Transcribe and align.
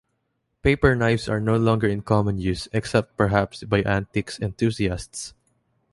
Paper 0.63 0.95
knives 0.95 1.29
are 1.29 1.39
no 1.39 1.55
longer 1.57 1.87
in 1.87 2.01
common 2.01 2.39
use, 2.39 2.67
except 2.73 3.15
perhaps 3.15 3.63
by 3.63 3.83
antiques 3.83 4.39
enthusiasts. 4.39 5.35